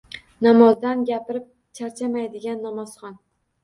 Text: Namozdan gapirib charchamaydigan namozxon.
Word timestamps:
Namozdan 0.47 1.05
gapirib 1.11 1.47
charchamaydigan 1.81 2.63
namozxon. 2.69 3.25